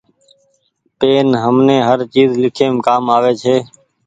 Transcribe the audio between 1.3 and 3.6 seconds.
همني هر چيز ليکيم ڪآم آوي ڇي۔